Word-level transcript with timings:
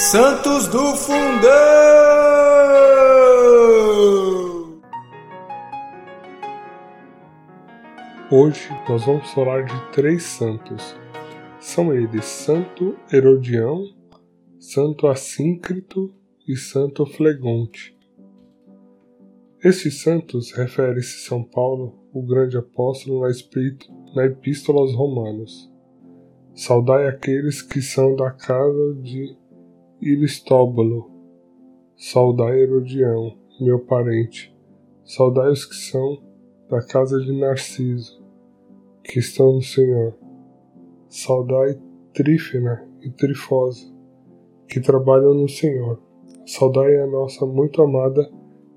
Santos 0.00 0.68
do 0.68 0.94
Fundão! 0.94 1.18
Hoje 8.30 8.68
nós 8.88 9.04
vamos 9.04 9.28
falar 9.32 9.64
de 9.64 9.92
três 9.92 10.22
santos. 10.22 10.96
São 11.58 11.92
eles 11.92 12.24
Santo 12.26 12.96
Herodião, 13.12 13.82
Santo 14.60 15.08
Assíncrito 15.08 16.14
e 16.46 16.54
Santo 16.56 17.04
Flegonte. 17.04 17.98
Estes 19.64 20.00
santos 20.00 20.52
refere-se 20.52 21.26
São 21.26 21.42
Paulo, 21.42 21.98
o 22.12 22.22
grande 22.22 22.56
apóstolo, 22.56 23.22
na 24.14 24.26
Epístola 24.26 24.78
aos 24.78 24.94
Romanos. 24.94 25.68
Saudai 26.54 27.08
aqueles 27.08 27.60
que 27.60 27.82
são 27.82 28.14
da 28.14 28.30
casa 28.30 28.94
de 29.02 29.36
Iristóbulo, 30.00 31.10
saudai 31.96 32.60
Herodião, 32.60 33.36
meu 33.60 33.80
parente, 33.80 34.56
saudai 35.04 35.50
os 35.50 35.64
que 35.64 35.74
são 35.74 36.22
da 36.70 36.80
casa 36.80 37.18
de 37.18 37.32
Narciso, 37.32 38.24
que 39.02 39.18
estão 39.18 39.54
no 39.54 39.62
Senhor. 39.62 40.16
Saudai 41.08 41.80
Trífena 42.12 42.88
e 43.02 43.10
Trifosa, 43.10 43.92
que 44.68 44.80
trabalham 44.80 45.34
no 45.34 45.48
Senhor. 45.48 46.00
Saudai 46.46 46.96
a 46.98 47.06
nossa 47.06 47.44
muito 47.44 47.82
amada 47.82 48.30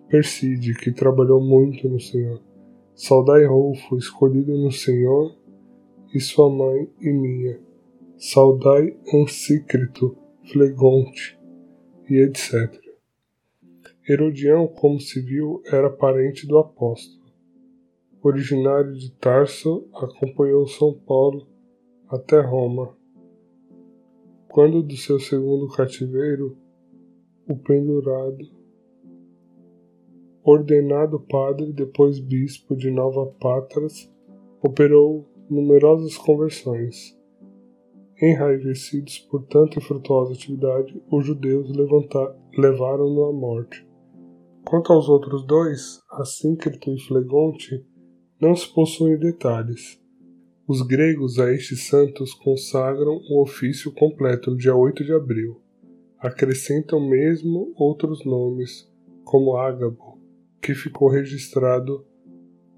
Perside, 0.07 0.73
que 0.73 0.91
trabalhou 0.91 1.39
muito 1.39 1.87
no 1.87 1.99
Senhor. 1.99 2.41
Saudai 2.95 3.45
Rolfo, 3.45 3.95
escolhido 3.95 4.57
no 4.57 4.71
Senhor, 4.71 5.35
e 6.15 6.19
sua 6.19 6.49
mãe 6.49 6.89
e 6.99 7.13
minha. 7.13 7.59
Saudai 8.17 8.97
Ansícrito, 9.13 10.17
Flegonte 10.49 11.39
e 12.09 12.17
etc. 12.17 12.81
Herodião, 14.07 14.67
como 14.67 14.99
se 14.99 15.21
viu, 15.21 15.61
era 15.67 15.89
parente 15.89 16.47
do 16.47 16.57
apóstolo. 16.57 17.21
Originário 18.23 18.93
de 18.93 19.11
Tarso, 19.11 19.87
acompanhou 19.93 20.67
São 20.67 20.93
Paulo 20.93 21.47
até 22.09 22.41
Roma. 22.41 22.97
Quando 24.49 24.83
do 24.83 24.97
seu 24.97 25.19
segundo 25.19 25.69
cativeiro, 25.69 26.57
o 27.47 27.55
pendurado, 27.55 28.49
ordenado 30.43 31.19
padre, 31.19 31.71
depois 31.71 32.19
bispo 32.19 32.75
de 32.75 32.91
Nova 32.91 33.27
Patras, 33.39 34.11
operou 34.61 35.25
numerosas 35.49 36.17
conversões 36.17 37.20
Enraivecidos 38.21 39.17
por 39.17 39.47
tanta 39.47 39.81
frutuosa 39.81 40.33
atividade, 40.33 41.01
os 41.11 41.25
judeus 41.25 41.71
levaram-no 42.55 43.23
à 43.23 43.33
morte. 43.33 43.83
Quanto 44.63 44.93
aos 44.93 45.09
outros 45.09 45.43
dois, 45.43 45.99
Assíncrito 46.11 46.93
e 46.93 46.99
Flegonte, 47.01 47.83
não 48.39 48.55
se 48.55 48.71
possuem 48.71 49.17
detalhes. 49.17 49.99
Os 50.67 50.83
gregos 50.83 51.39
a 51.39 51.51
estes 51.51 51.87
santos 51.87 52.35
consagram 52.35 53.19
o 53.27 53.41
ofício 53.41 53.91
completo 53.91 54.51
no 54.51 54.57
dia 54.57 54.75
8 54.75 55.03
de 55.03 55.13
abril. 55.13 55.59
Acrescentam 56.19 56.99
mesmo 56.99 57.73
outros 57.75 58.23
nomes, 58.23 58.87
como 59.23 59.57
Ágabo, 59.57 60.19
que 60.61 60.75
ficou 60.75 61.09
registrado 61.09 62.05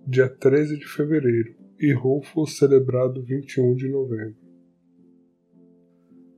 dia 0.08 0.30
13 0.30 0.80
de 0.80 0.88
fevereiro, 0.88 1.54
e 1.78 1.94
Rufo, 1.94 2.48
celebrado 2.48 3.22
21 3.22 3.76
de 3.76 3.90
novembro. 3.90 4.43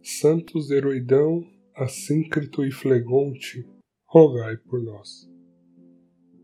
Santos 0.08 0.70
Heroidão, 0.70 1.44
Assíncrito 1.76 2.64
e 2.64 2.72
Flegonte, 2.72 3.68
rogai 4.08 4.56
por 4.56 4.80
nós. 4.80 5.28